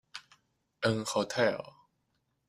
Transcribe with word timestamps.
An 0.81 1.05
hotel. 1.05 1.61